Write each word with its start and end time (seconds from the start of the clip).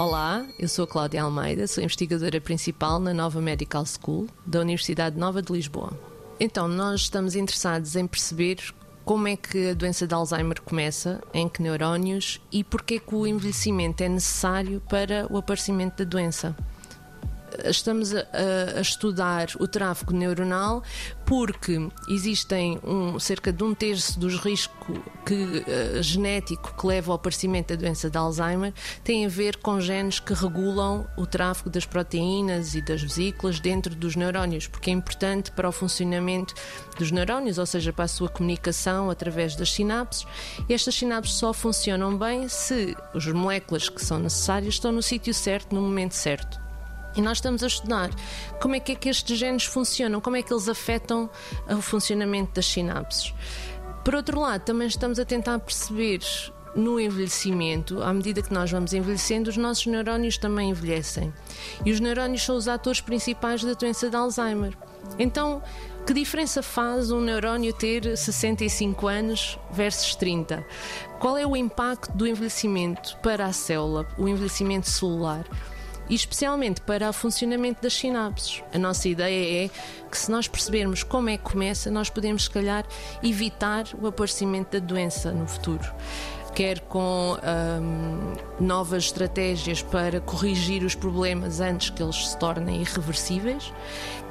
Olá, 0.00 0.46
eu 0.58 0.66
sou 0.66 0.84
a 0.84 0.88
Cláudia 0.88 1.22
Almeida, 1.22 1.66
sou 1.66 1.84
investigadora 1.84 2.40
principal 2.40 2.98
na 2.98 3.12
Nova 3.12 3.38
Medical 3.38 3.84
School 3.84 4.28
da 4.46 4.60
Universidade 4.60 5.18
Nova 5.18 5.42
de 5.42 5.52
Lisboa. 5.52 5.92
Então, 6.40 6.66
nós 6.66 7.02
estamos 7.02 7.36
interessados 7.36 7.94
em 7.96 8.06
perceber 8.06 8.56
como 9.04 9.28
é 9.28 9.36
que 9.36 9.68
a 9.68 9.74
doença 9.74 10.06
de 10.06 10.14
Alzheimer 10.14 10.62
começa, 10.62 11.20
em 11.34 11.46
que 11.46 11.60
neurónios 11.60 12.40
e 12.50 12.64
porque 12.64 12.94
é 12.94 12.98
que 12.98 13.14
o 13.14 13.26
envelhecimento 13.26 14.02
é 14.02 14.08
necessário 14.08 14.80
para 14.88 15.30
o 15.30 15.36
aparecimento 15.36 15.98
da 15.98 16.04
doença 16.04 16.56
estamos 17.64 18.14
a, 18.14 18.26
a, 18.76 18.80
estudar 18.80 19.48
o 19.58 19.66
tráfego 19.66 20.12
neuronal 20.12 20.82
porque 21.24 21.88
existem 22.08 22.78
um, 22.82 23.18
cerca 23.18 23.52
de 23.52 23.62
um 23.62 23.74
terço 23.74 24.18
dos 24.18 24.36
riscos 24.36 24.98
uh, 24.98 26.02
genético 26.02 26.74
que 26.76 26.86
leva 26.86 27.12
ao 27.12 27.16
aparecimento 27.16 27.68
da 27.68 27.76
doença 27.76 28.10
de 28.10 28.18
Alzheimer 28.18 28.72
tem 29.04 29.24
a 29.24 29.28
ver 29.28 29.56
com 29.56 29.80
genes 29.80 30.18
que 30.18 30.34
regulam 30.34 31.06
o 31.16 31.26
tráfego 31.26 31.70
das 31.70 31.84
proteínas 31.84 32.74
e 32.74 32.82
das 32.82 33.02
vesículas 33.02 33.60
dentro 33.60 33.94
dos 33.94 34.16
neurónios, 34.16 34.66
porque 34.66 34.90
é 34.90 34.92
importante 34.92 35.50
para 35.52 35.68
o 35.68 35.72
funcionamento 35.72 36.54
dos 36.98 37.10
neurónios, 37.10 37.58
ou 37.58 37.66
seja, 37.66 37.92
para 37.92 38.04
a 38.04 38.08
sua 38.08 38.28
comunicação 38.28 39.10
através 39.10 39.56
das 39.56 39.72
sinapses. 39.72 40.26
E 40.68 40.74
estas 40.74 40.94
sinapses 40.94 41.34
só 41.34 41.52
funcionam 41.52 42.16
bem 42.16 42.48
se 42.48 42.96
as 43.14 43.26
moléculas 43.26 43.88
que 43.88 44.04
são 44.04 44.18
necessárias 44.18 44.74
estão 44.74 44.92
no 44.92 45.02
sítio 45.02 45.32
certo, 45.32 45.74
no 45.74 45.80
momento 45.80 46.14
certo. 46.14 46.59
E 47.16 47.20
nós 47.20 47.38
estamos 47.38 47.62
a 47.62 47.66
estudar 47.66 48.10
como 48.60 48.74
é 48.74 48.80
que, 48.80 48.92
é 48.92 48.94
que 48.94 49.08
estes 49.08 49.38
genes 49.38 49.64
funcionam, 49.64 50.20
como 50.20 50.36
é 50.36 50.42
que 50.42 50.52
eles 50.52 50.68
afetam 50.68 51.28
o 51.68 51.82
funcionamento 51.82 52.52
das 52.54 52.66
sinapses. 52.66 53.34
Por 54.04 54.14
outro 54.14 54.40
lado, 54.40 54.62
também 54.62 54.88
estamos 54.88 55.18
a 55.18 55.24
tentar 55.24 55.58
perceber 55.58 56.20
no 56.74 57.00
envelhecimento, 57.00 58.02
à 58.02 58.12
medida 58.12 58.42
que 58.42 58.52
nós 58.52 58.70
vamos 58.70 58.92
envelhecendo, 58.92 59.50
os 59.50 59.56
nossos 59.56 59.86
neurónios 59.86 60.38
também 60.38 60.70
envelhecem. 60.70 61.32
E 61.84 61.90
os 61.90 62.00
neurónios 62.00 62.42
são 62.42 62.56
os 62.56 62.68
atores 62.68 63.00
principais 63.00 63.62
da 63.62 63.72
doença 63.72 64.08
de 64.08 64.16
Alzheimer. 64.16 64.76
Então, 65.18 65.62
que 66.06 66.14
diferença 66.14 66.62
faz 66.62 67.10
um 67.10 67.20
neurónio 67.20 67.72
ter 67.72 68.16
65 68.16 69.06
anos 69.08 69.58
versus 69.70 70.14
30? 70.14 70.64
Qual 71.18 71.36
é 71.36 71.46
o 71.46 71.56
impacto 71.56 72.16
do 72.16 72.26
envelhecimento 72.26 73.18
para 73.18 73.46
a 73.46 73.52
célula, 73.52 74.06
o 74.16 74.28
envelhecimento 74.28 74.88
celular? 74.88 75.44
E 76.10 76.14
especialmente 76.14 76.80
para 76.82 77.08
o 77.08 77.12
funcionamento 77.12 77.80
das 77.80 77.94
sinapses. 77.94 78.62
A 78.74 78.78
nossa 78.78 79.08
ideia 79.08 79.64
é 79.64 79.70
que 80.10 80.18
se 80.18 80.30
nós 80.30 80.48
percebermos 80.48 81.02
como 81.02 81.30
é 81.30 81.38
que 81.38 81.44
começa, 81.44 81.90
nós 81.90 82.10
podemos, 82.10 82.44
se 82.44 82.50
calhar, 82.50 82.84
evitar 83.22 83.84
o 83.98 84.08
aparecimento 84.08 84.78
da 84.78 84.84
doença 84.84 85.30
no 85.30 85.46
futuro 85.46 85.88
quer 86.52 86.80
com 86.80 87.36
hum, 87.36 88.32
novas 88.58 89.04
estratégias 89.04 89.82
para 89.82 90.20
corrigir 90.20 90.82
os 90.82 90.94
problemas 90.94 91.60
antes 91.60 91.90
que 91.90 92.02
eles 92.02 92.28
se 92.28 92.36
tornem 92.38 92.80
irreversíveis, 92.80 93.72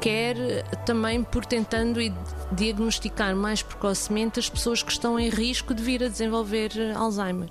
quer 0.00 0.36
também 0.84 1.22
por 1.22 1.44
tentando 1.44 2.00
diagnosticar 2.52 3.36
mais 3.36 3.62
precocemente 3.62 4.38
as 4.38 4.48
pessoas 4.48 4.82
que 4.82 4.90
estão 4.90 5.18
em 5.20 5.28
risco 5.28 5.74
de 5.74 5.82
vir 5.82 6.02
a 6.02 6.08
desenvolver 6.08 6.70
Alzheimer. 6.96 7.50